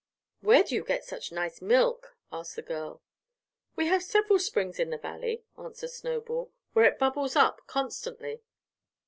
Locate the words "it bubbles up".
6.85-7.61